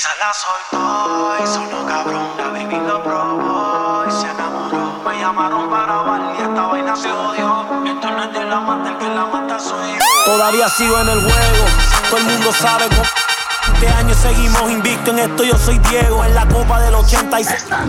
[0.00, 2.30] Elisa la soltó y sonó cabrón.
[2.38, 5.02] La baby lo probó y se enamoró.
[5.06, 7.66] Me llamaron para bailar y esta vaina se odió.
[7.84, 9.98] Esto no es de la mata, el que la mata soy yo.
[10.24, 11.64] Todavía sigo en el juego,
[12.08, 13.02] todo el mundo sabe cómo.
[13.74, 17.66] Este año seguimos invicto en esto, yo soy Diego en la copa del 86.
[17.70, 17.86] La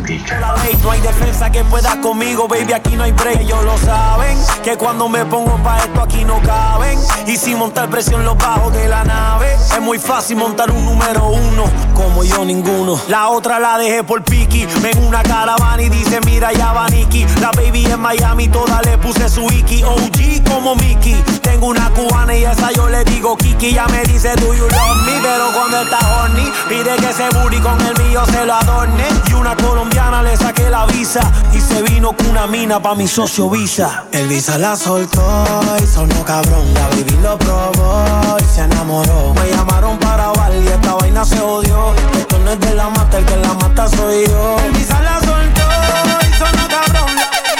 [0.63, 3.41] ley, no hay defensa que pueda conmigo, baby, aquí no hay break.
[3.41, 6.97] Ellos lo saben, que cuando me pongo pa' esto aquí no caben.
[7.27, 11.27] Y sin montar presión los bajos de la nave, es muy fácil montar un número
[11.27, 11.65] uno,
[12.01, 12.99] como yo ninguno.
[13.07, 17.25] La otra la dejé por Piki, ven una caravana y dice, mira ya va Nicky.
[17.39, 21.21] La baby en Miami, toda le puse su Iki, OG como Mickey.
[21.41, 25.05] Tengo una cubana y esa yo le digo Kiki, ya me dice, do you love
[25.05, 25.21] me?
[25.21, 29.05] Pero cuando está horny, pide que ese booty con el mío se lo adorne.
[29.29, 31.21] Y una colombiana le saqué la visa
[31.53, 34.05] y se vino con una mina pa' mi socio Visa.
[34.11, 35.21] El Visa la soltó
[35.81, 36.73] y sonó cabrón.
[36.73, 39.33] La baby lo probó y se enamoró.
[39.35, 41.90] Me llamaron para bailar y esta vaina se odió.
[42.17, 44.57] Esto no es de la mata, el que la mata soy yo.
[44.73, 45.67] Visa la soltó
[46.27, 47.15] y sonó cabrón.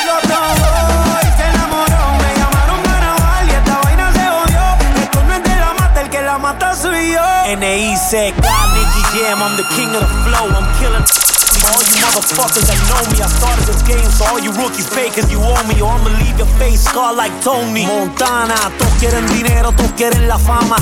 [0.05, 2.01] Lo probó y se enamoró.
[2.21, 5.03] Me llamaron bailar y esta vaina se odió.
[5.03, 7.21] Esto no es de la mata, el que la mata soy yo.
[7.45, 8.33] N.E.C.
[8.33, 10.47] Nicky Jam, I'm the king of the flow.
[10.47, 11.30] I'm killing.
[11.69, 15.31] All you motherfuckers that know me, I started this game, so all you rookie fakers,
[15.31, 17.85] you owe me, or I'ma leave your face scarred like Tony.
[17.85, 20.77] Montana, todos quieren dinero, todos quieren la fama.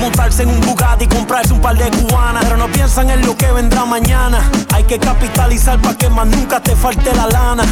[0.00, 3.36] Montarse en un Bugatti y comprarse un par de cubanas, pero no piensan en lo
[3.36, 4.40] que vendrá mañana.
[4.72, 7.64] Hay que capitalizar para que más nunca te falte la lana.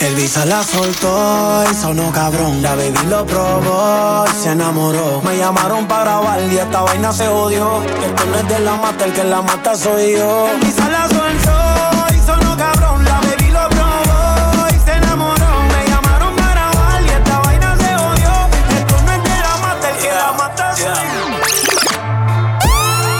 [0.00, 2.62] El Visa la soltó y sonó cabrón.
[2.62, 5.20] La baby lo probó y se enamoró.
[5.22, 7.82] Me llamaron para grabar y esta vaina se odió.
[7.82, 10.48] Esto no es de la mata, el que la mata soy yo.
[10.48, 13.04] El Visa la soltó y sonó cabrón.
[13.04, 15.62] La baby lo probó y se enamoró.
[15.72, 18.30] Me llamaron para grabar y esta vaina se odió.
[18.78, 20.92] Esto no es de la mata, el que la mata soy yo.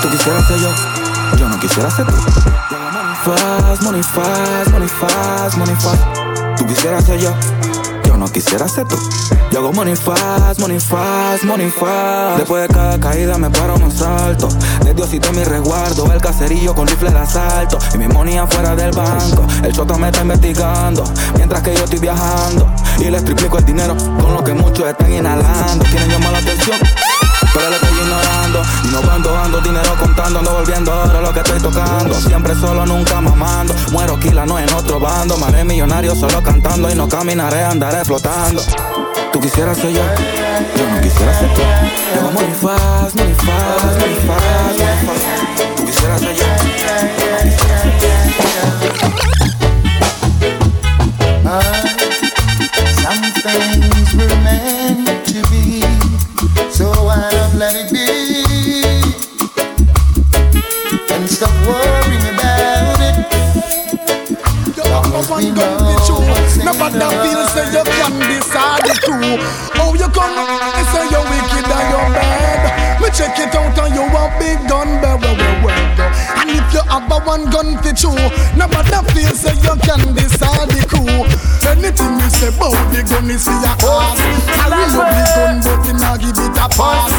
[0.02, 0.70] Tú quisieras ser yo,
[1.38, 2.12] yo no quisiera ser tú.
[2.96, 6.25] Money fast, money fast, money fast, money fast.
[6.56, 7.34] Tú quisieras ser yo,
[8.04, 8.96] yo no quisiera ser tú.
[9.50, 12.38] Yo hago money fast, money fast, money fast.
[12.38, 14.48] Después de cada caída me paro un salto.
[14.84, 17.78] De Diosito mi resguardo, el caserillo con rifle de asalto.
[17.94, 19.46] Y mi money afuera del banco.
[19.62, 21.04] El choto me está investigando.
[21.36, 22.70] Mientras que yo estoy viajando.
[22.98, 25.84] Y les triplico el dinero con lo que muchos están inhalando.
[25.84, 26.78] Quieren llamar la atención.
[27.96, 28.62] Estoy ignorando.
[28.84, 32.14] Y no ando, ando dinero contando Ando volviendo ahora lo que estoy tocando.
[32.14, 33.74] Siempre solo, nunca mamando.
[33.90, 35.36] Muero quila, no en otro bando.
[35.38, 38.62] Me haré millonario solo cantando Y no caminaré, andaré flotando.
[39.32, 40.02] Tú quisieras ser yo
[40.76, 41.62] Yo no quisiera ser tú.
[42.14, 46.55] Yo muy fast, muy fast, muy fast, muy fast Tú quisieras ser Yo
[65.36, 69.36] We know what's in Nobody feels say you can decide the true.
[69.76, 72.96] Oh, you come and say you're wicked and you're bad.
[73.04, 76.00] Me check it out and you a big gun, where we work.
[76.40, 78.16] And if you have a one gun for two,
[78.56, 81.28] nobody feels say you can decide the crew.
[81.68, 84.16] Anything you say about the gun is for your cause.
[84.56, 87.12] I will love the gun, but we not give it a pass.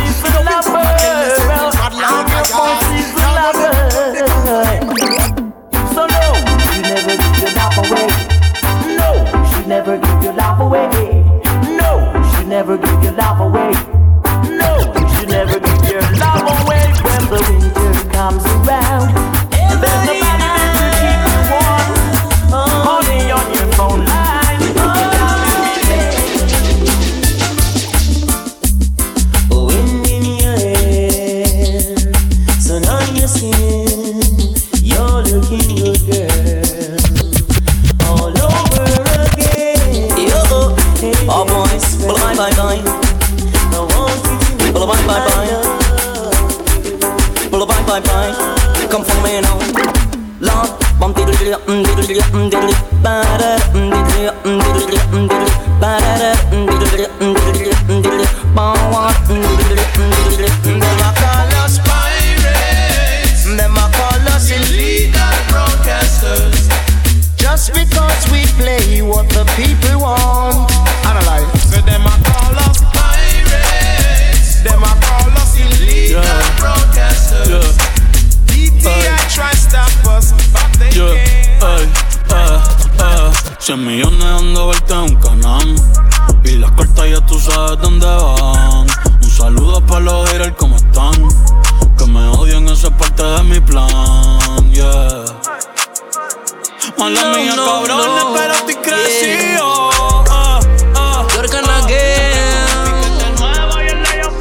[96.97, 98.33] Mala no, mía, no, cabrón, no.
[98.33, 99.89] pero estoy crecido.
[99.91, 100.59] Yeah.
[100.95, 102.37] Uh, uh, Yorkan again.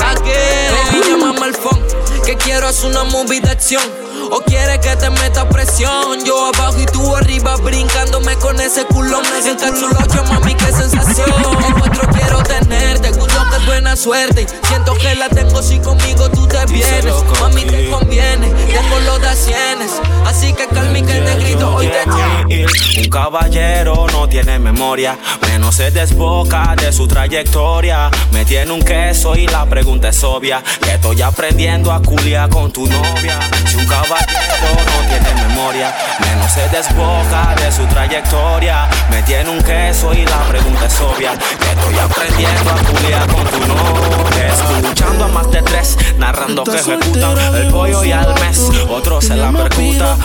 [0.01, 1.03] Again.
[1.09, 1.83] Llámame al phone,
[2.25, 6.25] que quiero hacer una movie de acción ¿O quieres que te meta presión?
[6.25, 9.25] Yo abajo y tú arriba brincándome con ese culón.
[9.25, 11.31] En yo mami, qué sensación.
[11.69, 13.13] Encuentro quiero tenerte,
[13.57, 14.47] es buena suerte.
[14.63, 17.15] Siento que la tengo si conmigo tú te vienes.
[17.41, 20.01] Mami, te conviene, tengo los de cienes.
[20.27, 25.17] Así que calmi que te grito, hoy te Un caballero no tiene memoria,
[25.49, 28.11] menos se desboca de su trayectoria.
[28.33, 30.63] Me tiene un queso y la pregunta es obvia.
[30.81, 33.39] Que estoy aprendiendo a culiar con tu novia.
[33.67, 38.89] Si un caballero no tiene memoria, menos se desboca de su trayectoria.
[39.11, 41.33] Me tiene un queso y la pregunta es obvia.
[41.37, 44.49] Que estoy aprendiendo a culiar con tu novia.
[44.49, 48.71] Escuchando a más de tres, narrando que ejecutan el pollo y al mes.
[48.89, 50.17] Otro se la percuta.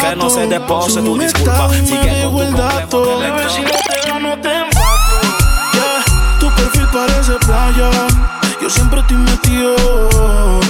[0.00, 1.68] que no se depose tu disculpa.
[1.70, 3.50] Sigue con tu complejo
[6.38, 7.90] Tu perfil parece playa.
[8.60, 10.60] Yo siempre estoy metido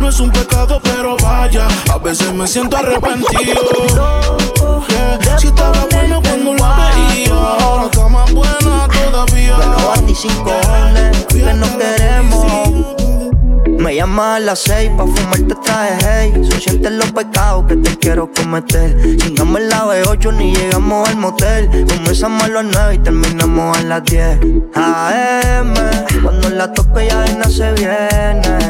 [0.00, 3.60] no es un pecado, pero vaya, a veces me siento arrepentido.
[5.38, 8.67] Si estaba bueno cuando lo veía, ahora está más buena
[9.26, 9.56] todavía.
[9.56, 12.48] Bueno, a ti sin cojones, que no queremos.
[13.78, 16.32] Me llama a las seis pa' fumarte traje hey.
[16.90, 19.16] Los pecados que te quiero cometer.
[19.16, 21.86] Chingamos la B8 ni llegamos al motel.
[21.86, 24.40] Comenzamos a las nueve y terminamos a las 10
[24.74, 25.74] AM
[26.22, 28.67] Cuando la toque ya de se viene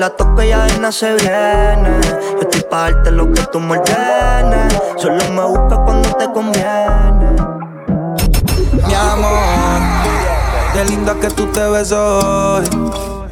[0.00, 2.00] la toque ya de se viene
[2.32, 3.76] Yo estoy pa' darte lo que tú me
[4.96, 7.60] Solo me busca cuando te conviene
[8.86, 9.82] mi amor,
[10.72, 12.64] qué linda que tú te ves hoy.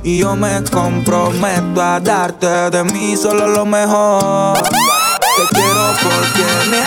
[0.03, 4.59] Y yo me comprometo a darte de mí solo lo mejor.
[4.59, 6.83] Te quiero porque me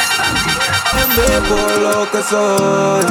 [1.49, 3.05] por lo que soy.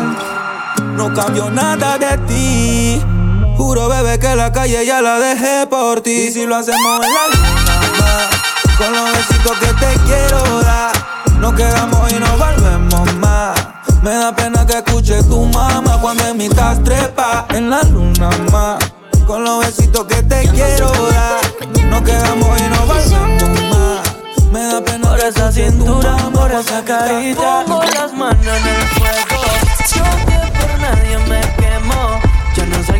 [0.95, 2.80] No cambio nada de ti.
[3.71, 6.11] Juro, bebé, que la calle ya la dejé por ti.
[6.11, 8.29] Y si lo hacemos en la luna,
[8.77, 10.91] con los besitos que te quiero dar.
[11.39, 13.61] Nos quedamos y nos volvemos más.
[14.03, 18.85] Me da pena que escuche tu mamá cuando en mi trepa en la luna más.
[19.25, 21.41] Con los besitos que te quiero dar.
[21.85, 24.51] Nos quedamos y nos volvemos más.
[24.51, 27.63] Me da pena por esa cintura, por esa carita.
[27.65, 29.45] Pongo las manos en el fuego.
[29.95, 31.41] Yo que por nadie me.
[31.41, 31.60] Yo no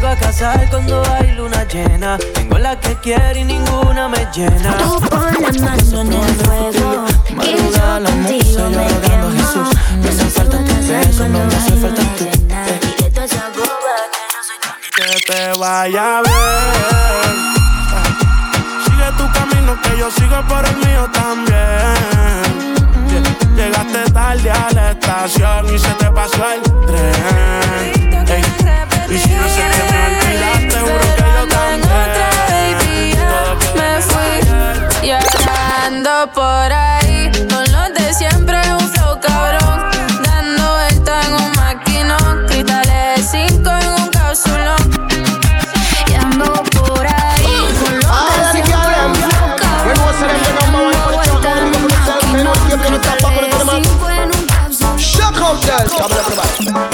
[0.01, 2.19] salgo a casar cuando hay luna llena.
[2.35, 4.77] Tengo la que quiere y ninguna me llena.
[4.79, 7.07] Tú pon las manos en el fuego.
[7.29, 9.31] Y yo contigo me quemo.
[9.31, 9.69] Jesús.
[10.03, 12.25] No hace falta tu beso, no me hace falta tu.
[14.97, 17.35] Que te vaya bien.
[18.85, 21.59] Sigue tu camino que yo sigo por el mío también.
[23.57, 28.70] Llegaste tarde a la estación y se te pasó el tren.
[29.11, 31.81] Y si no sé que me olvidaste, seguro que yo también.
[33.77, 34.35] Me fui
[35.03, 39.91] llorando por ahí, con los de siempre, un flow cabrón.
[40.23, 44.83] Dando vuelta en un maquinón, cristales 5 en un cápsulón.
[46.07, 49.97] Y ando por ahí, con los de siempre, un flow cabrón.
[50.55, 50.79] Dando
[51.11, 53.25] vuelta en un maquinón, cristales
[53.71, 54.99] 5 en un cápsulón.
[54.99, 56.90] Shock out there,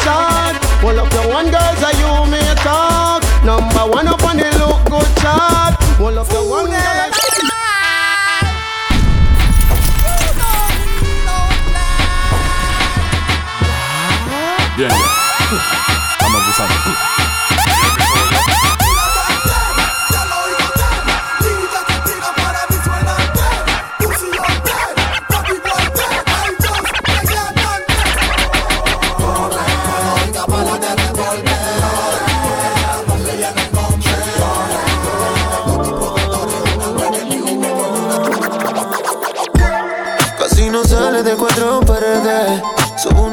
[0.00, 0.56] look good chart.
[0.82, 3.22] All of the one girls are you may talk.
[3.44, 6.00] Number one up on the look good chart.
[6.00, 7.16] All of the one girls.
[14.76, 15.09] Bien,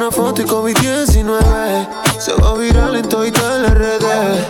[0.07, 1.87] una foto y COVID-19
[2.17, 4.45] se va viral en todas las redes.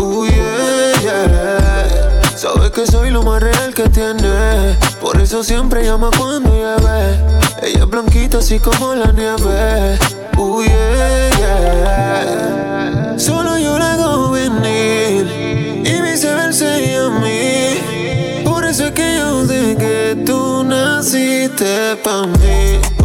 [0.00, 2.20] Uy, yeah, yeah.
[2.36, 4.76] Sabes que soy lo más real que tiene.
[5.00, 7.20] Por eso siempre llama cuando llueve.
[7.62, 9.96] Ella es blanquita así como la nieve.
[10.38, 13.14] Uy, yeah, yeah.
[13.16, 18.42] Solo yo la hago venir y viceversa y a mí.
[18.44, 22.95] Por eso es que yo sé que tú naciste pa' mí.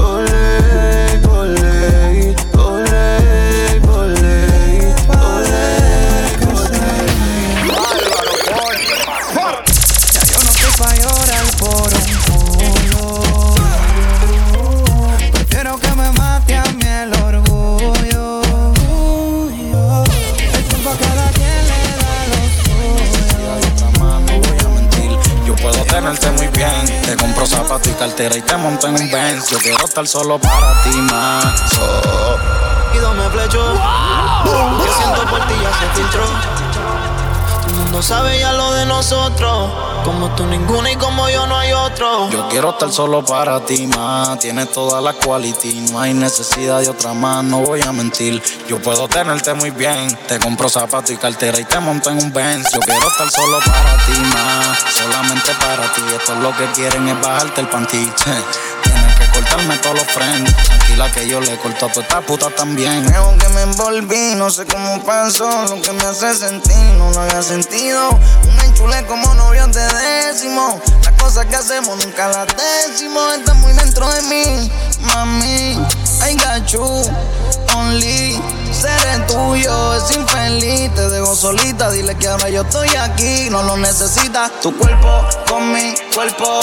[29.52, 31.44] Yo quiero estar solo para ti, más.
[32.94, 33.74] Y me flecho.
[34.46, 36.24] Yo siento por ti ya se filtró.
[37.92, 39.70] No sabe ya lo de nosotros.
[40.06, 42.30] Como tú ninguna y como yo no hay otro.
[42.30, 44.40] Yo quiero estar solo para ti, más.
[44.40, 47.44] Tienes toda la quality, no hay necesidad de otra más.
[47.44, 50.18] No voy a mentir, yo puedo tenerte muy bien.
[50.28, 52.72] Te compro zapatos y cartera y te monto en un Benz.
[52.74, 54.80] Yo quiero estar solo para ti, más.
[54.94, 56.02] Solamente para ti.
[56.16, 58.12] Esto es lo que quieren es bajarte el panty.
[59.52, 60.54] Cortarme todos los frenos.
[60.54, 63.04] Tranquila que yo le corto a tu esta puta también.
[63.06, 65.66] Creo que me envolví, no sé cómo pasó.
[65.66, 68.10] Lo que me hace sentir no lo había sentido.
[68.10, 70.80] Un enchule como novio de décimo.
[71.04, 73.34] Las cosas que hacemos nunca las décimos.
[73.38, 75.80] Está muy dentro de mí, mami.
[76.24, 76.74] I got
[77.76, 78.42] only.
[78.72, 80.94] Seré tuyo, es infeliz.
[80.96, 83.50] Te dejo solita, dile que ahora yo estoy aquí.
[83.50, 84.52] No lo necesitas.
[84.62, 86.62] Tu cuerpo con mi cuerpo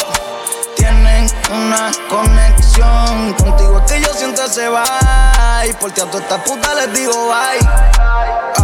[0.88, 3.34] tienen una conexión.
[3.34, 5.74] Contigo es que yo siento ese bye.
[5.74, 7.60] Por ti a toda esta puta les digo bye.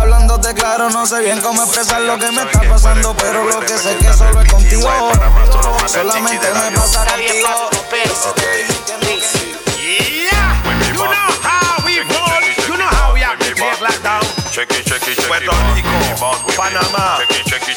[0.01, 3.79] Hablándote claro, no sé bien cómo expresar lo que me está pasando, pero lo que
[3.79, 4.91] sé que solo es contigo.
[5.87, 7.71] Solamente me pasa contigo.
[9.77, 11.05] Yeah, you know
[11.43, 14.23] how we roll, you know how we have to take lockdown.
[15.29, 15.91] Puerto Rico,
[16.57, 17.19] Panamá,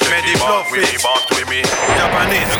[0.10, 1.01] Mediflofit,
[1.98, 2.58] Japanese.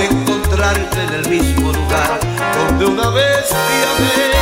[0.00, 2.18] Encontrarte en el mismo lugar
[2.68, 3.56] donde una vez te
[3.92, 4.32] amé.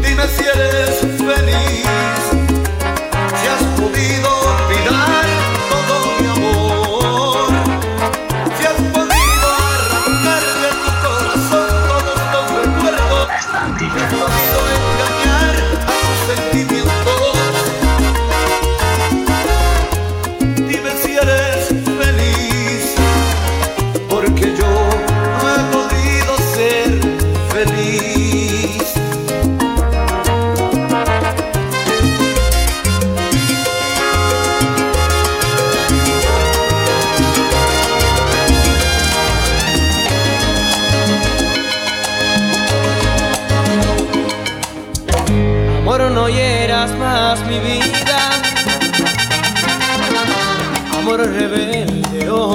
[0.00, 1.86] Dime si eres feliz,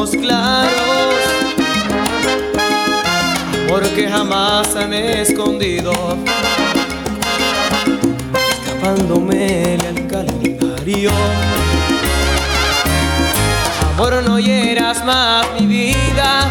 [0.07, 1.15] ojos claros.
[3.67, 5.91] Porque jamás han escondido.
[8.51, 11.11] Escapándome al calendario.
[13.93, 16.49] Amor, no hieras más mi vida.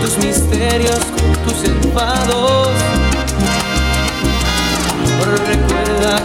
[0.00, 1.00] Tus misterios,
[1.46, 2.68] tus enfados
[5.46, 6.17] recuerda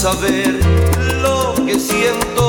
[0.00, 0.58] saber
[1.20, 2.39] lo que siento.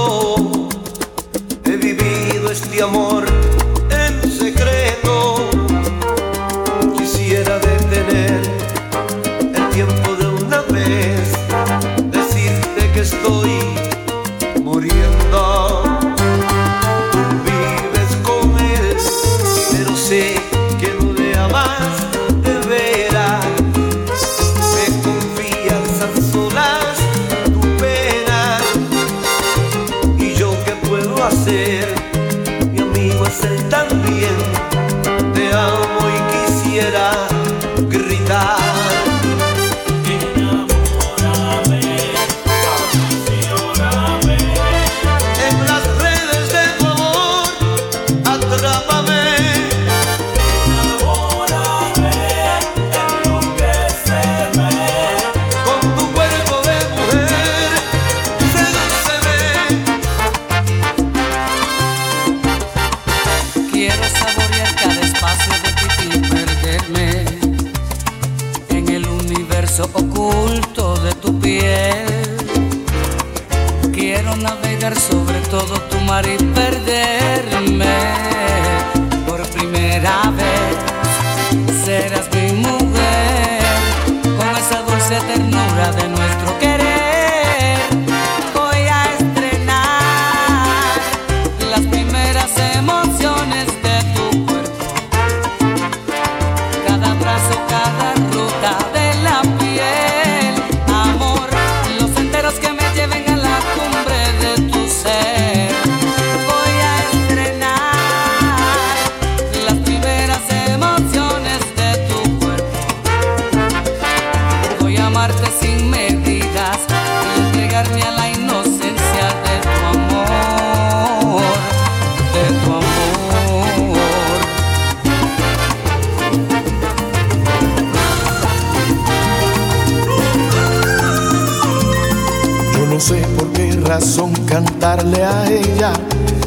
[134.91, 135.93] Cantarle a ella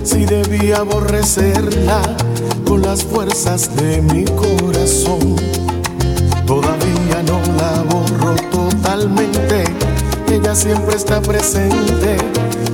[0.02, 2.02] si debía aborrecerla
[2.66, 5.36] con las fuerzas de mi corazón.
[6.46, 9.64] Todavía no la borro totalmente,
[10.30, 12.18] ella siempre está presente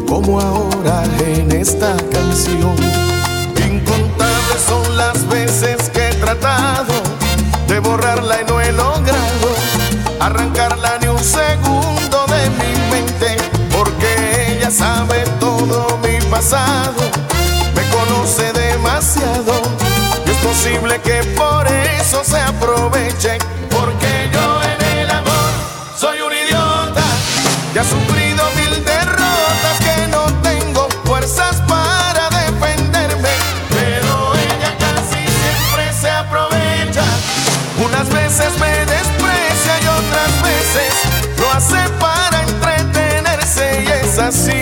[0.09, 2.75] como ahora en esta canción.
[3.57, 6.95] Incontables son las veces que he tratado
[7.69, 9.49] de borrarla y no he logrado
[10.19, 12.80] arrancarla ni un segundo de mi
[14.71, 17.03] sabe todo mi pasado,
[17.75, 19.53] me conoce demasiado
[20.27, 25.51] y es posible que por eso se aproveche, porque yo en el amor
[25.97, 27.03] soy un idiota
[27.75, 33.31] y ha sufrido mil derrotas que no tengo fuerzas para defenderme,
[33.71, 37.05] pero ella casi siempre se aprovecha.
[37.85, 40.93] Unas veces me desprecia y otras veces
[41.39, 44.60] lo hace para entretenerse y es así.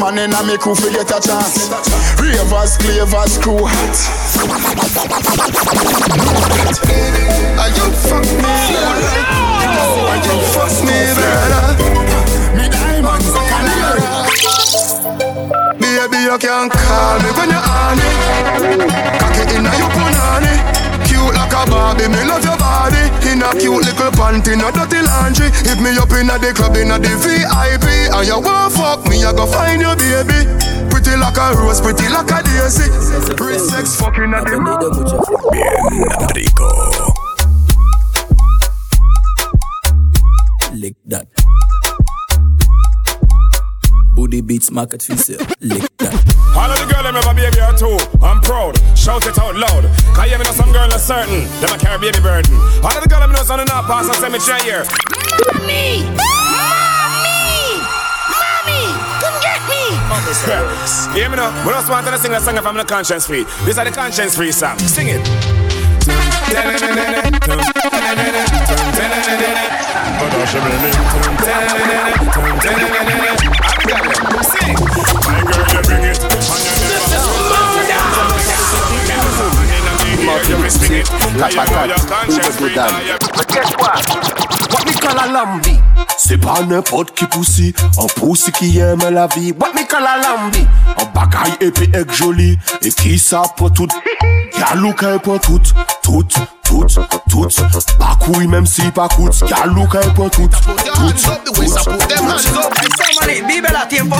[0.00, 1.68] Man in a me crew fi get a chance.
[2.16, 3.96] Ravers, clavers, crew hot.
[7.60, 8.54] Are you fuck me?
[10.08, 11.76] Are you fuck me, brother?
[12.56, 14.24] Me diamonds Canada.
[15.78, 19.20] Baby, you can call me when you're on it.
[19.20, 20.54] Cock it inna your punani.
[21.04, 23.09] Cute like a Barbie, me love your body.
[23.30, 25.54] In a cute little panty, no dirty laundry.
[25.62, 29.32] Hit me up inna the club, inna the VIP, and you want fuck me, I
[29.32, 30.50] go find your baby.
[30.90, 32.90] Pretty like a rose, pretty like a daisy.
[33.38, 34.58] Rich sex fucking at the
[35.52, 36.70] Bien rico.
[40.74, 41.28] Lick that.
[44.30, 45.46] the beats market for sale.
[45.60, 46.39] Lick that.
[46.56, 47.98] All of the girls them have a baby or two.
[48.22, 48.74] I'm proud.
[48.98, 49.84] Shout it out loud.
[50.14, 51.46] Cause you know some girl are certain.
[51.62, 52.54] Them a carry baby burden.
[52.82, 54.82] All of the girls them know son not pass a cemetery here.
[55.54, 56.02] Mommy!
[56.18, 57.78] Mommy!
[58.34, 58.82] Mommy!
[59.22, 59.94] Come get me!
[61.14, 61.54] Hear me now.
[61.64, 63.44] We just want to sing a song from the conscience free.
[63.62, 64.78] This is the conscience free song.
[64.78, 65.24] Sing it.
[66.02, 66.18] Sing.
[81.38, 82.90] La patate, ouvre des dames.
[84.72, 85.78] What me call a lambi?
[86.18, 89.52] C'est pas n'importe qui poussi, un poussi qui aime la vie.
[89.52, 90.66] What me call a lambi?
[90.98, 93.86] Un bagaille épais et joli, et qui ça pour tout.
[94.58, 95.60] Galou qu'elle pour tout,
[96.02, 96.86] tout, tout,
[97.28, 97.46] tout.
[97.98, 99.44] Pas couille même si pas coûte.
[99.48, 101.62] Galou qu'elle pour tout, tout, tout.
[103.46, 104.16] Vive la tiempo.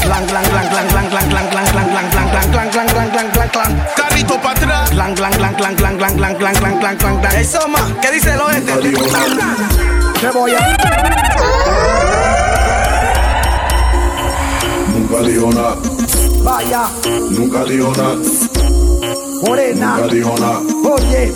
[0.00, 3.30] Clang, clang, clang, clang, clang, clang, clang, clang, clang, clang, clang, clang, clang, clang, clang,
[3.32, 4.07] clang, clang,
[4.42, 4.90] para atrás.
[4.90, 7.34] Clang, clang, clang, clang, clang, clang, clang, clang, clang, clang, clang, clang.
[7.34, 8.72] Hey, Soma, ¿qué dice el oeste?
[10.20, 10.76] Te voy a...
[14.94, 15.76] Nunca dijo nada,
[16.42, 16.88] Vaya,
[17.30, 18.16] nunca dijo nada,
[19.46, 19.96] morena.
[19.96, 21.32] nunca dijo nada, Oye,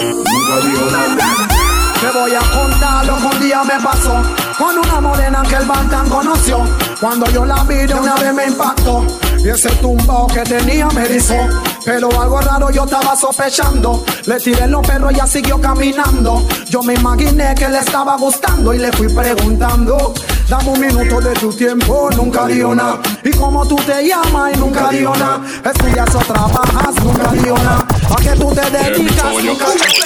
[0.00, 1.57] nunca dijo nada.
[2.00, 4.22] Te voy a contar lo que un día me pasó
[4.56, 6.64] con una morena que el Bantan conoció.
[7.00, 9.04] Cuando yo la vi de una vez me impactó.
[9.38, 11.36] Y ese tumbao que tenía me erizó.
[11.84, 14.04] Pero algo raro yo estaba sospechando.
[14.26, 16.46] Le tiré los perros y ella siguió caminando.
[16.68, 20.12] Yo me imaginé que le estaba gustando y le fui preguntando.
[20.48, 23.00] Dame un minuto de tu tiempo, nunca dio nada.
[23.22, 25.42] Y como tú te llamas y nunca dio nada.
[25.62, 27.86] Estudias o trabajas, nunca dio nada.
[28.10, 29.24] ¿A qué tú te dedicas?
[29.24, 29.54] Nunca dio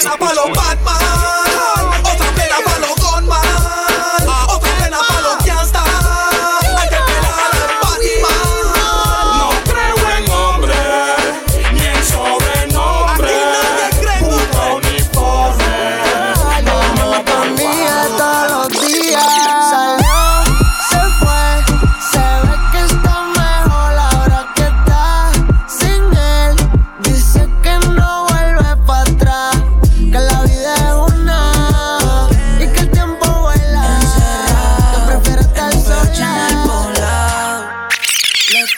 [0.03, 0.17] nada.
[0.17, 1.92] para los Batman.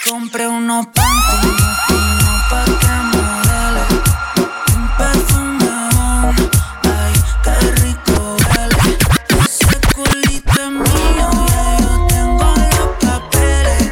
[0.09, 3.83] Compré unos panties finos pa' que modele.
[4.75, 6.35] Un perfumón,
[6.83, 7.13] ay,
[7.43, 8.97] qué rico huele.
[9.45, 13.91] Ese culito es mío, ya yo tengo los papeles.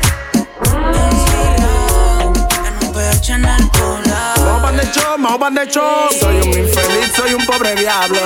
[1.03, 2.33] Encerrado
[2.67, 6.22] en un pecho en el poblado Vamos pan de show, vamos pan de.
[7.83, 8.19] Diablo.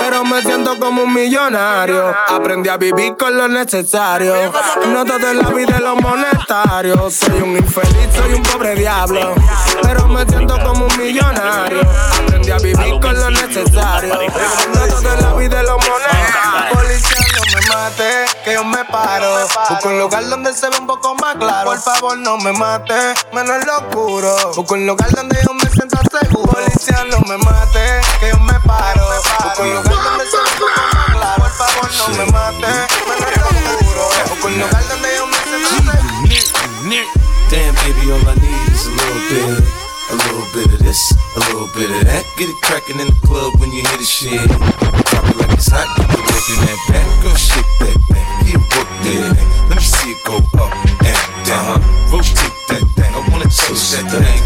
[0.00, 2.14] Pero me siento como un millonario.
[2.28, 4.34] Aprendí a vivir con lo necesario.
[4.88, 7.08] No todo en la vida es lo monetario.
[7.10, 9.34] Soy un infeliz, soy un pobre diablo.
[9.82, 11.80] Pero me siento como un millonario.
[12.24, 14.14] Aprendí a vivir con lo necesario.
[14.74, 17.17] No todo en la vida lo monetario.
[17.78, 19.48] Policía, no me mate, que yo me paro.
[19.70, 21.70] Busco un lugar donde se ve un poco más claro.
[21.70, 24.52] Por favor, no me mate, menos en lo oscuro.
[24.56, 26.52] Busco un lugar donde yo me sienta seguro.
[26.52, 29.06] Policía, no me mate, que yo me paro.
[29.44, 31.42] Busco un lugar donde se ve un poco más claro.
[31.42, 32.66] Por favor, no me mate,
[33.06, 34.02] menos en lo oscuro.
[34.28, 36.18] Busco un lugar donde yo me sienta seguro.
[37.50, 39.64] Damn, baby, all I need is a little bit.
[40.10, 41.00] A little bit of this,
[41.36, 42.24] a little bit of that.
[42.36, 44.48] Get it crackin' in the club when you hear the shit.
[44.48, 45.86] Drop it like it's hot,
[46.46, 47.06] get that back.
[47.22, 49.34] Girl, shake that back, get work that.
[49.68, 50.72] Let me see it go up
[51.02, 51.80] and down.
[52.12, 54.42] Rotate that thing, I wanna taste that thing.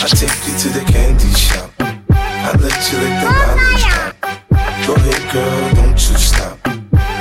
[0.00, 1.70] I take you to the candy shop.
[1.80, 4.12] I let you lick the lollipop.
[4.86, 6.58] Go ahead, girl, don't you stop.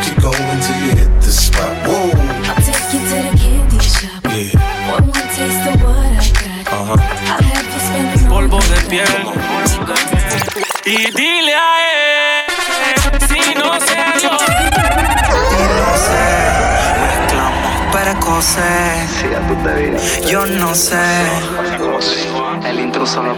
[0.04, 1.74] Keep going till you hit the spot.
[1.88, 2.12] Whoa,
[2.50, 4.92] I'll take you to the candy shop yeah.
[4.92, 6.98] One more taste of what I got Uh huh.
[6.98, 9.14] I'll have you spending all polvo de piel.
[10.86, 12.53] Y dile a él
[18.44, 20.30] precoces.
[20.30, 20.98] Yo no sé.
[22.66, 23.36] El intruso lo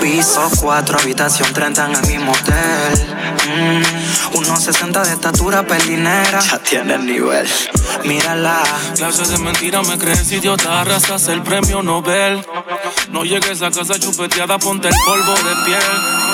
[0.00, 3.16] Piso 4, habitación 30 en el mismo hotel.
[3.48, 6.40] Mm, 1.60 de estatura, pelinera.
[6.40, 7.48] Ya tiene el nivel.
[8.04, 8.62] Mírala.
[8.96, 12.44] Clases de mentira me crees idiota, arrasas el premio Nobel.
[13.10, 16.27] No llegues a casa chupeteada, ponte el polvo de piel.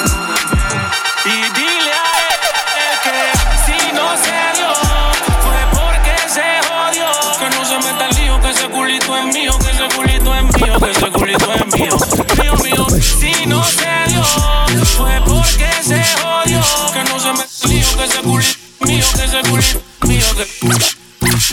[9.07, 11.97] Culito es mío, que ese culito es mío, que ese culito es mío.
[12.35, 16.61] Mío, mío, si no se dio, fue porque se jodió.
[16.93, 21.05] Que no se el lío, que ese culito mío, que ese culito mío, que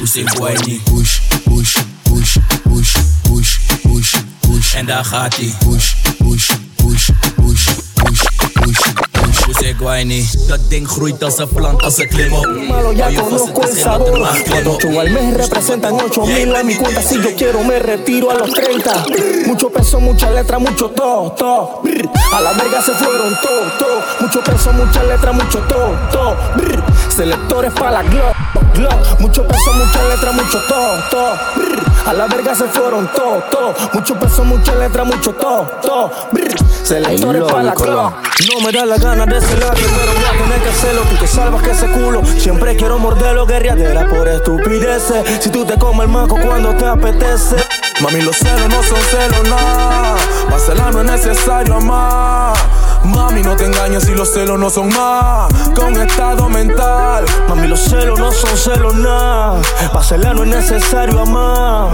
[0.01, 0.79] Pussy whiny.
[0.85, 4.73] Push, push, push, push, push, push, push.
[4.75, 5.55] En daar gaat hij.
[5.59, 6.60] Push, push, push, push,
[9.81, 10.25] whiny.
[10.47, 12.47] Dat ding groeit als een plant, als een klim op.
[12.67, 14.17] Malo, ya conozco el sabor.
[14.19, 14.25] op.
[14.25, 17.01] 8 al mes representan 8 mil en mi cuenta.
[17.01, 19.05] Si yo quiero, me retiro a los 30.
[19.45, 21.81] Mucho peso, mucha letra, mucho to, to.
[22.33, 24.01] A la verga se fueron to, to.
[24.19, 26.35] Mucho peso, mucha letra, mucho to, to.
[27.15, 28.35] Selectores para la Glock,
[28.75, 29.19] Glock.
[29.19, 31.70] Mucho peso, mucha letra, mucho to, to.
[32.05, 33.73] A la verga se fueron to, to.
[33.93, 36.11] Mucho peso, mucha letra, mucho to, to.
[36.31, 36.55] Brr.
[36.83, 38.13] Selectores para la Glock.
[38.53, 41.01] No me da la gana de ser largo, pero voy a tener que hacerlo.
[41.09, 42.23] Tú te salvas que ese culo.
[42.37, 45.43] Siempre quiero morderlo, guerriadera por estupideces.
[45.43, 47.55] Si tú te comes el maco cuando te apetece.
[48.01, 50.15] Mami, los celos no son celos, nada.
[50.49, 52.80] Para no es necesario amar.
[53.03, 57.25] Mami, no te engañes si los celos no son más que un estado mental.
[57.47, 59.61] Mami, los celos no son celos nada.
[59.91, 61.89] Para no es necesario amar.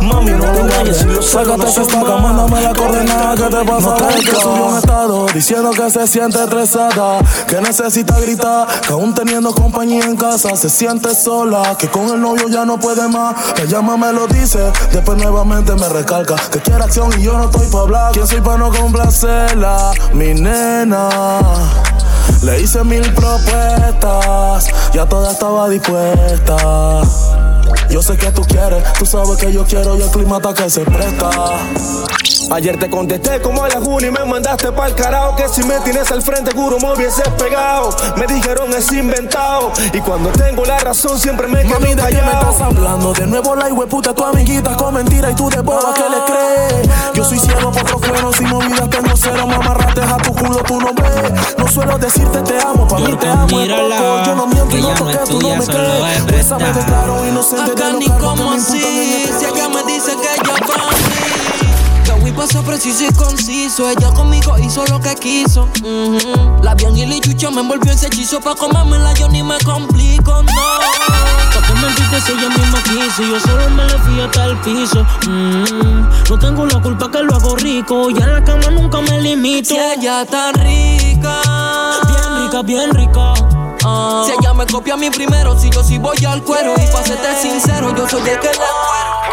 [0.00, 2.22] Mami, no te engañes si los celos no son más.
[2.22, 6.42] mándame la coordenada que te pasa No que subió un estado diciendo que se siente
[6.42, 12.08] estresada, que necesita gritar, que aún teniendo compañía en casa se siente sola, que con
[12.10, 13.34] el novio ya no puede más.
[13.58, 17.44] Me llama, me lo dice, después nuevamente me recalca que quiere acción y yo no
[17.44, 18.12] estoy para hablar.
[18.12, 19.92] ¿Quién soy para no complacerla?
[20.12, 21.40] Mi nena.
[22.42, 27.02] Le hice mil propuestas, ya toda estaba dispuesta.
[27.90, 30.68] Yo sé que tú quieres, tú sabes que yo quiero y el clima está que
[30.68, 31.30] se presta.
[32.50, 35.78] Ayer te contesté como a la juni y me mandaste pa'l carajo Que si me
[35.80, 40.78] tienes al frente, juro me hubieses pegado Me dijeron es inventado Y cuando tengo la
[40.78, 43.12] razón siempre me quedo Mami, ¿de qué me estás hablando?
[43.12, 46.88] De nuevo la puta tu amiguita con mentira y tú de boba que le crees.
[47.14, 50.80] Yo soy ciego por otros buenos y movidas tengo cero, mamarrates a tu culo, tú
[50.80, 51.56] no ves.
[51.58, 53.46] No suelo decirte te amo, pa' mí te amo.
[53.46, 54.24] poco.
[54.24, 56.16] Yo no miento y no toqué, tú no me crees.
[56.16, 59.82] es Bésame de claro, inocente Acá de ni los cargos como así, si ella me
[59.84, 61.13] dice que yo con
[62.36, 63.88] Pasó preciso y conciso.
[63.88, 65.68] Ella conmigo hizo lo que quiso.
[66.62, 68.40] La Bian y Chucha me envolvió ese hechizo.
[68.40, 70.52] Pa' comérmela yo ni me complico, no.
[71.54, 73.22] ¿Para qué mentiste si ella misma quiso?
[73.22, 75.06] Yo solo me le fui hasta el piso.
[76.28, 78.10] No tengo la culpa que lo hago rico.
[78.10, 79.68] Y en la cama nunca me limito.
[79.70, 81.40] Si ella tan rica.
[82.06, 83.34] Bien rica, bien rica.
[83.84, 84.24] Ah.
[84.26, 86.74] Si ella me copia a mí primero, si yo sí voy al cuero.
[86.76, 89.23] Y pa' serte sincero, yo soy el que le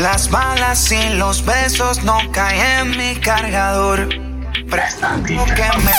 [0.00, 4.08] Las balas y los besos no caen en mi cargador.
[4.70, 5.92] Prestando que me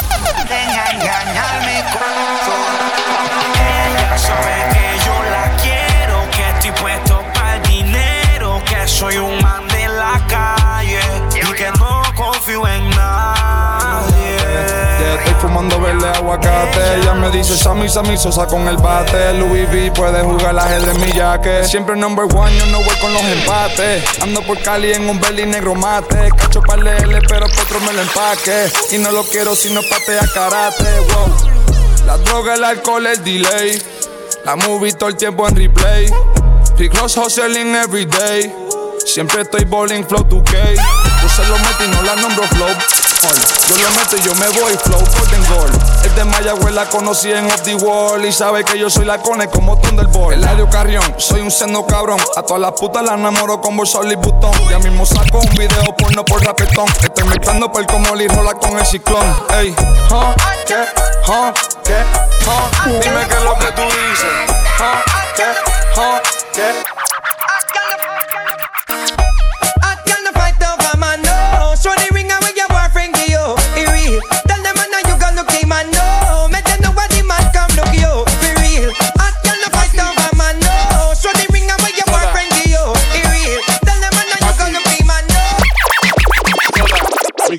[0.49, 2.79] deja engañar mi corazón.
[3.61, 9.39] Ella sabe que yo la quiero, que estoy puesto para el dinero, que soy un
[9.39, 10.60] man de la calle
[15.61, 16.95] Fumando verde aguacate.
[16.95, 19.31] Ella me dice Sammy, Sammy Sosa con el bate.
[19.33, 21.63] Louis V puede jugar la ajedrez en mi jaque.
[21.65, 24.03] Siempre number one, yo no voy con los empates.
[24.23, 26.31] Ando por Cali en un belly negro mate.
[26.35, 28.71] Cacho para leerle, pero otro me lo empaque.
[28.89, 30.99] Y no lo quiero si no patea karate.
[31.13, 32.07] Wow.
[32.07, 33.79] La droga, el alcohol, el delay.
[34.43, 36.11] La movie todo el tiempo en replay.
[36.77, 38.51] Rick Ross hustling every day.
[39.05, 41.10] Siempre estoy bowling flow 2K.
[41.35, 42.67] Se lo meto y no la nombro flow.
[43.67, 45.69] Yo lo meto y yo me voy flow golden goal.
[46.03, 49.19] Es de Mayagüez la conocí en Off the Wall y sabe que yo soy la
[49.19, 50.33] cone como Thunderbolt.
[50.33, 52.19] Eladio Carrión, soy un sendo cabrón.
[52.35, 54.51] A todas las putas las enamoro con bolsa y botón.
[54.69, 56.87] Ya mismo saco un video porno por rapetón.
[57.01, 59.25] Estoy mezclando por como y rola con el ciclón.
[59.53, 59.73] Ey,
[60.09, 60.33] huh,
[60.67, 60.85] ¿qué?
[61.27, 62.03] Huh, ¿qué?
[63.03, 64.51] Dime qué es lo que tú dices.
[64.79, 65.45] Huh, ¿qué?
[66.53, 67.00] ¿qué?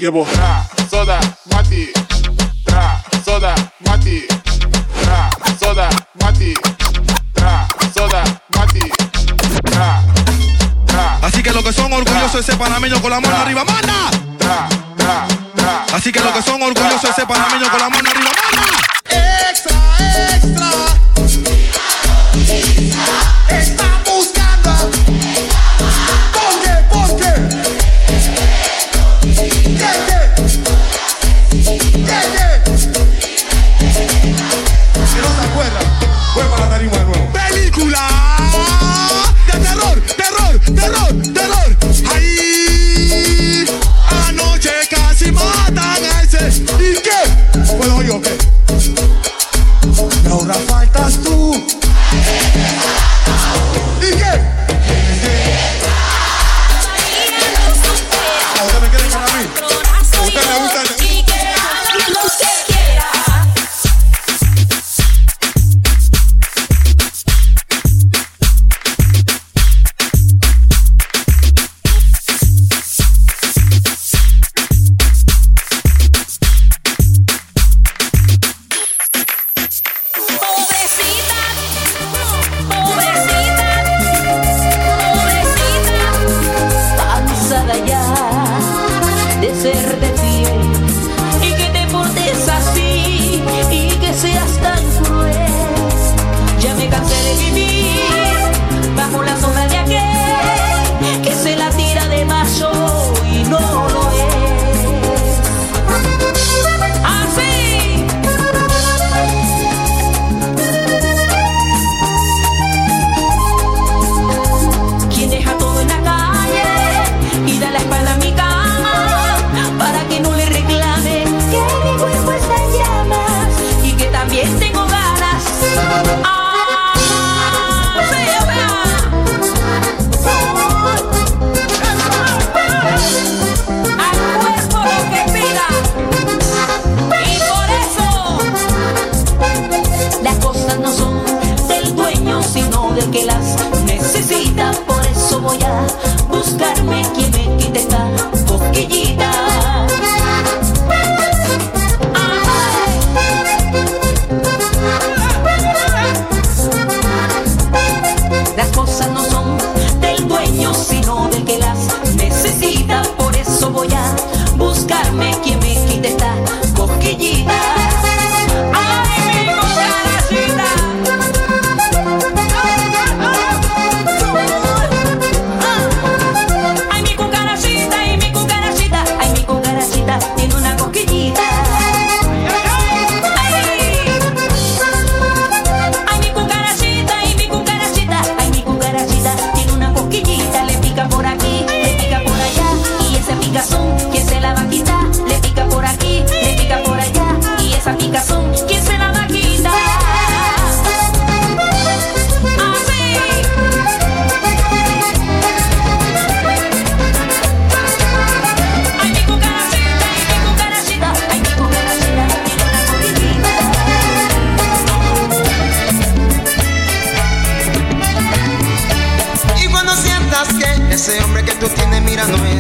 [0.03, 1.21] Soda,
[1.53, 1.93] mati.
[2.65, 3.55] Tra, soda,
[3.87, 4.27] mati.
[5.01, 5.89] Tra, soda,
[6.21, 6.53] mati.
[7.33, 8.25] Tra, soda,
[8.57, 8.91] mati.
[9.63, 10.03] Tra,
[10.87, 11.19] tra.
[11.23, 14.11] Así que los que son orgullosos ese panameño con la mano arriba, ¡manda!
[14.39, 15.85] Tra, tra, tra.
[15.95, 19.51] Así que los que son orgullosos ese panameño con la mano arriba, ¡manda!
[19.51, 19.79] Extra,
[20.35, 20.92] extra.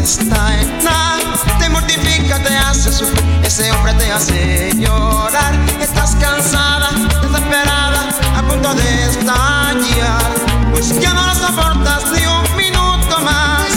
[0.03, 5.55] Está en nada, te mortifica, te hace sufrir, ese hombre te hace llorar.
[5.81, 6.91] Estás cansada,
[7.23, 10.35] desesperada, a punto de estallar,
[10.73, 13.69] pues ya no lo soportas ni un minuto más.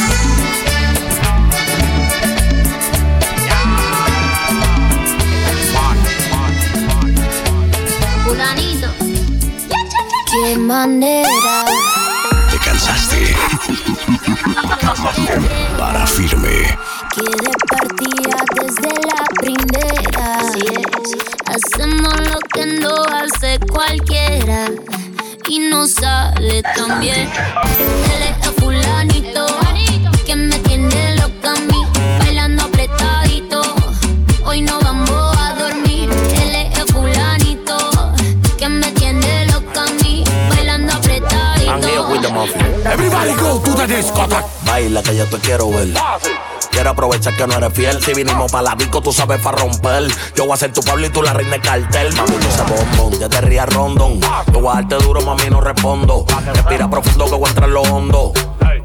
[8.23, 8.87] Fulanito.
[10.31, 11.65] Qué manera.
[12.49, 13.35] Te cansaste.
[16.45, 16.77] Para firme.
[17.13, 20.27] Que de partida desde la primera.
[21.45, 24.69] Hacemos lo que no hace cualquiera.
[25.47, 27.29] Y no sale tan bien.
[27.63, 29.45] Es el fulanito.
[30.25, 31.87] Que me tiene loca a mí.
[32.19, 33.61] Bailando apretadito.
[34.45, 36.09] Hoy no vamos a dormir.
[36.11, 37.77] Es el fulanito.
[38.57, 40.23] Que me tiene loca a mí.
[40.49, 41.71] Bailando apretadito.
[41.71, 42.91] I'm here with the mafia.
[42.91, 44.54] Everybody go to the discotheque.
[44.75, 45.87] Baila que yo te quiero ver.
[46.69, 48.03] Quiero aprovechar que no eres fiel.
[48.03, 50.05] Si vinimos para la disco, tú sabes para romper.
[50.35, 52.13] Yo voy a ser tu Pablo y tú la reina de cartel.
[52.13, 54.19] Mami, no se bombón, ya te rías rondón.
[54.19, 56.25] Yo voy a darte duro, mami, no respondo.
[56.53, 58.33] Respira profundo que voy a entrar en lo hondo.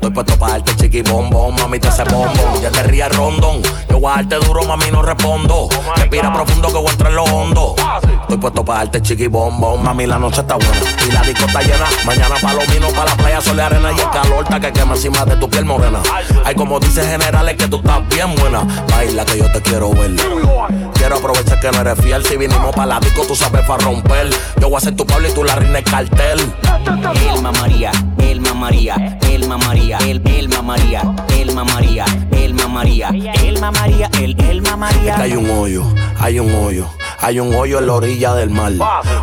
[0.00, 2.62] Estoy puesto para darte chiqui bombón, mami, te hace bombón.
[2.62, 3.60] Ya te rías rondón.
[3.90, 5.68] Yo voy a darte duro, mami, no respondo.
[5.94, 7.74] Respira profundo que voy a entrar en lo hondo.
[8.22, 10.72] Estoy puesto para darte chiqui bombón, mami, la noche está buena.
[11.06, 11.84] Y la disco está llena.
[12.06, 13.92] Mañana palomino para la playa, sol y arena.
[13.92, 16.00] Y el calor está que quema encima de tu piel morena.
[16.46, 18.60] Ay, como dice generales que tú estás bien buena.
[18.90, 20.12] Baila que yo te quiero ver.
[21.00, 22.22] Quiero aprovechar que no eres fiel.
[22.26, 24.28] Si vinimos para la disco, tú sabes para romper.
[24.60, 26.38] Yo voy a ser tu Pablo y tú la reina de cartel.
[27.34, 31.00] Elma María, Elma María, Elma María, el Elma María,
[31.34, 33.08] Elma María, Elma María,
[33.42, 35.14] Elma María, el Elma Es María.
[35.16, 35.86] que hay un hoyo,
[36.18, 36.86] hay un hoyo.
[37.22, 38.72] Hay un hoyo en la orilla del mar.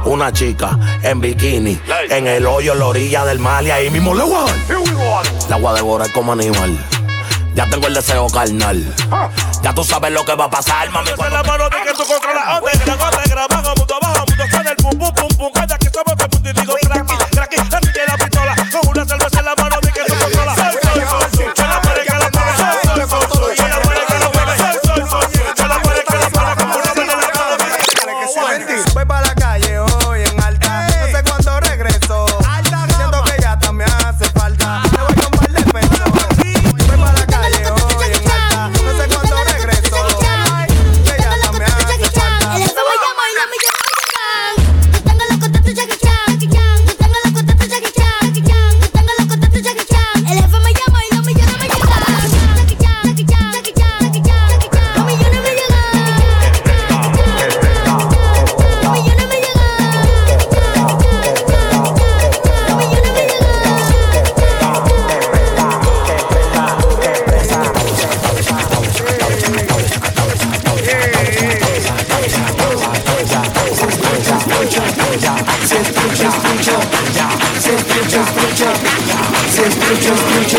[0.05, 1.79] Una chica en bikini.
[2.09, 3.63] En el hoyo en la orilla del mar.
[3.63, 5.49] Y ahí mismo le voy a dar.
[5.49, 6.77] La voy a devorar como animal.
[7.57, 8.93] Ya tengo el deseo carnal.
[9.63, 11.09] Ya tú sabes lo que va a pasar, mami.
[11.09, 14.75] en la mano de que tú controlas Underground, underground, bajo mundo, bajo mundo Suena el
[14.75, 17.55] pum, pum, pum, pum Calla que somos de punto y digo cracky, cracky
[78.57, 80.57] Si escucho, escucho.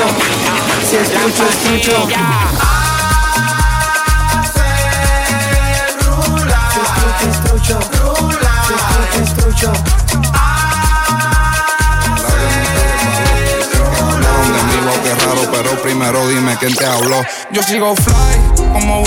[14.23, 17.25] Donde en vivo, qué raro, pero primero dime quién te habló.
[17.51, 19.07] Yo sigo fly, como un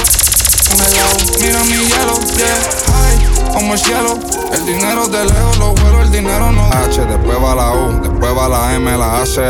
[0.82, 1.08] hello.
[1.40, 3.31] Mira mi yellow, yeah, high.
[3.54, 4.18] Como el cielo.
[4.54, 8.38] El dinero de lejos, los vuelos, el dinero no H, después va la U, después
[8.38, 9.44] va la M, la A, Soy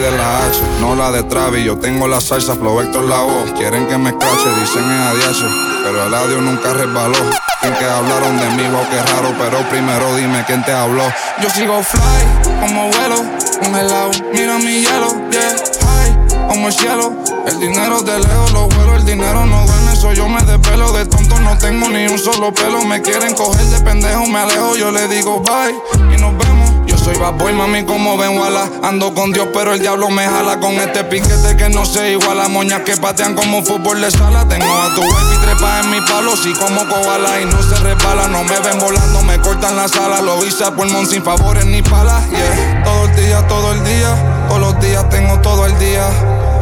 [0.00, 1.64] de la H, no la de Travis.
[1.64, 3.52] Yo tengo la salsa, flow Héctor la voz.
[3.56, 5.84] Quieren que me escrache, dicen en ADH.
[5.84, 7.18] Pero el audio nunca resbaló.
[7.62, 9.34] En que hablaron de mí, wow, qué raro.
[9.38, 11.04] Pero primero dime quién te habló.
[11.42, 13.24] Yo sigo fly, como vuelo,
[13.62, 14.10] congelado.
[14.32, 15.56] Mira mi hielo, yeah,
[15.86, 17.12] high, como el cielo.
[17.46, 19.77] El dinero de lejos, los vuelos, el dinero no duerme.
[19.98, 22.84] Soy yo me despelo de tonto, no tengo ni un solo pelo.
[22.84, 24.76] Me quieren coger de pendejo, me alejo.
[24.76, 26.70] Yo le digo bye y nos vemos.
[26.86, 28.68] Yo soy bad boy, mami, como ven, wala.
[28.84, 32.46] Ando con Dios, pero el diablo me jala con este piquete que no se iguala.
[32.46, 34.46] Moñas que patean como fútbol de sala.
[34.46, 38.28] Tengo a tu y trepa en mi palo, sí como koala y no se resbala.
[38.28, 40.20] No me ven volando, me cortan la sala.
[40.20, 42.22] Lo hice a pulmón sin favores ni palas.
[42.30, 44.46] Yeah, todo el día, todo el día.
[44.48, 46.08] Todos los días tengo todo el día.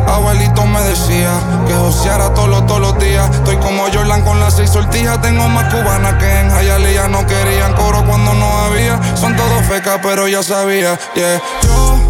[0.06, 1.32] Abuelito me decía
[1.66, 3.28] que joseara todos todos los días.
[3.34, 5.20] Estoy como Jordan con las seis sortijas.
[5.20, 7.08] Tengo más cubanas que en Hialeah.
[7.08, 9.00] No querían coro cuando no había.
[9.16, 10.98] Son todos fecas, pero ya sabía.
[11.14, 11.40] Yeah.
[11.62, 12.00] Yo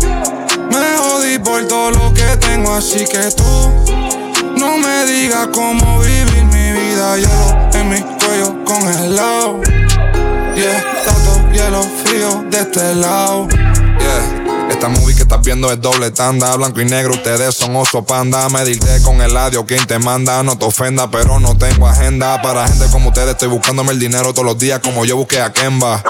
[0.70, 3.44] me jodí por todo lo que tengo, así que tú
[4.56, 7.16] no me digas cómo vivir mi vida.
[7.16, 9.60] Hielo en mi cuello congelado.
[10.54, 13.48] Yeah, tanto hielo frío de este lado.
[14.86, 18.48] Esta movie que estás viendo es doble tanda, blanco y negro, ustedes son oso panda.
[18.50, 22.40] Medirte con el audio, quien te manda, no te ofenda, pero no tengo agenda.
[22.40, 25.52] Para gente como ustedes, estoy buscándome el dinero todos los días, como yo busqué a
[25.52, 26.04] Kemba.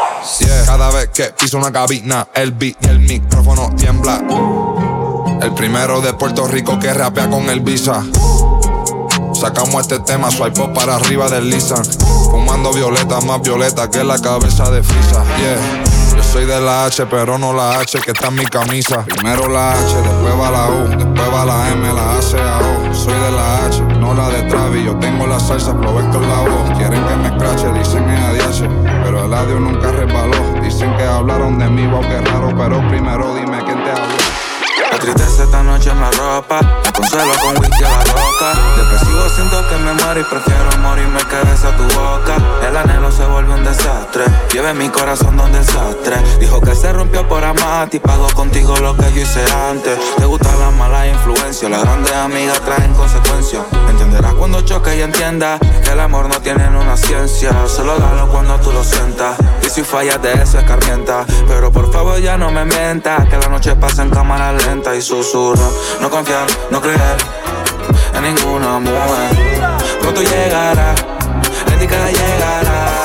[0.67, 4.23] Cada vez que piso una cabina, el beat y el micrófono tiembla.
[5.41, 8.05] El primero de Puerto Rico que rapea con el visa.
[9.33, 11.83] Sacamos este tema, swipe up para arriba del Lisa.
[12.31, 15.25] Fumando violeta, más violeta que la cabeza de Frisa.
[16.17, 19.05] Yo soy de la H, pero no la H que está en mi camisa.
[19.05, 22.59] Primero la H, después va la U, después va la M, la A, C, A,
[22.59, 22.95] O.
[22.95, 24.85] Soy de la H, no la de Travis.
[24.85, 26.79] Yo tengo la salsa, provecho la voz.
[26.79, 29.05] Quieren que me escrache, dicen en ADH.
[29.05, 30.61] Pero el audio nunca resbaló.
[30.63, 32.49] Dicen que hablaron de mí, wow, qué raro.
[32.57, 34.17] Pero primero dime quién te habló.
[34.91, 36.61] La tristeza esta noche me arropa
[37.07, 41.49] Consuelo con whisky a la roca Depresivo siento que me muero y prefiero morirme que
[41.49, 42.37] besar tu boca.
[42.67, 44.25] El anhelo se vuelve un desastre.
[44.53, 48.97] Lleve mi corazón donde desastre Dijo que se rompió por amar Y pago contigo lo
[48.97, 49.97] que yo hice antes.
[50.17, 53.63] Te gusta la mala influencia Las grandes amigas traen consecuencias.
[53.89, 57.53] Entenderás cuando choque y entienda Que el amor no tiene una ciencia.
[57.69, 59.37] Solo dalo cuando tú lo sientas.
[59.65, 61.25] Y si fallas de eso escarmienta.
[61.47, 65.03] Pero por favor ya no me mientas Que la noche pasa en cámara lenta y
[65.03, 65.69] susurra.
[66.01, 66.96] No confiar, no creer
[68.15, 69.37] en ninguna mujer.
[70.01, 70.95] Pronto llegará,
[71.67, 72.96] la llegará.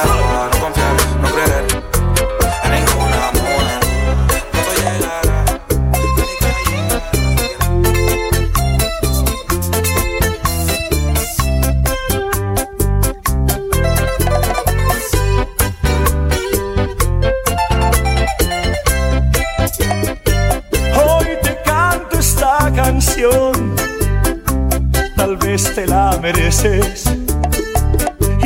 [26.34, 26.40] Y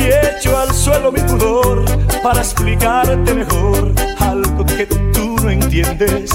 [0.02, 1.84] echo al suelo mi pudor
[2.20, 6.32] para explicarte mejor algo que tú no entiendes.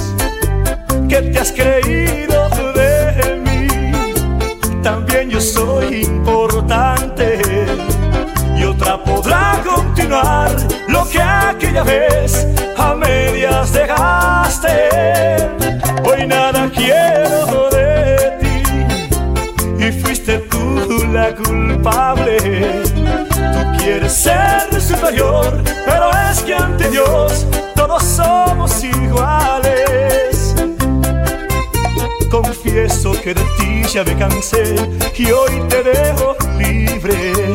[1.10, 3.68] Que te has creído de mí,
[4.82, 7.41] también yo soy importante.
[8.58, 10.56] Y otra podrá continuar
[10.88, 12.47] lo que aquella vez
[12.78, 14.88] a medias dejaste.
[16.06, 17.20] Hoy nada quiero
[21.84, 30.53] Tú quieres ser superior, pero es que ante Dios todos somos iguales.
[32.29, 34.75] Confieso que de ti ya me cansé
[35.17, 37.51] y hoy te dejo libre.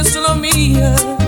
[0.00, 1.19] Hacerte solo mía.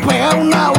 [0.00, 0.77] campeón, now?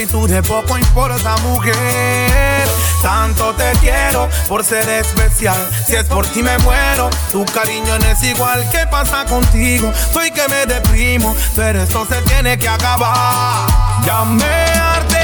[0.00, 2.68] y tú de poco importa, mujer.
[3.02, 5.56] Tanto te quiero por ser especial.
[5.86, 8.68] Si es por ti me muero, tu cariño no es igual.
[8.70, 9.92] ¿Qué pasa contigo?
[10.12, 13.66] Soy que me deprimo, pero esto se tiene que acabar.
[14.04, 14.44] Ya me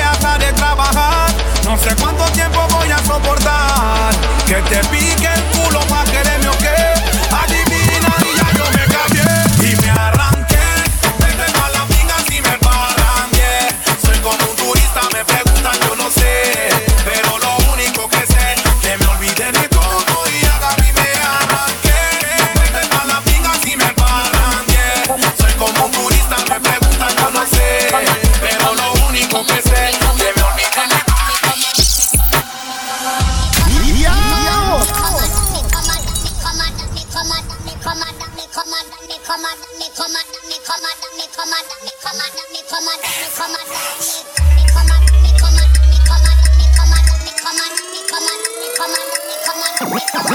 [0.02, 1.30] hasta de trabajar.
[1.64, 4.12] No sé cuánto tiempo voy a soportar.
[4.46, 7.03] Que te pique el culo para quererme o qué.
[40.64, 44.13] come on, me come on, me come on, me come on, me come on.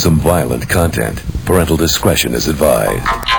[0.00, 1.22] some violent content.
[1.44, 3.29] Parental discretion is advised.